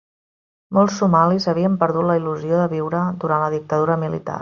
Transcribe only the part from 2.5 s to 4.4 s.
de viure durant la dictadura militar.